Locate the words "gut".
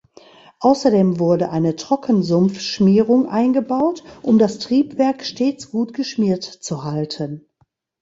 5.69-5.93